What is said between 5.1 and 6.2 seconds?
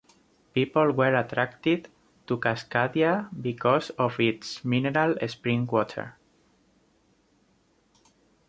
spring water.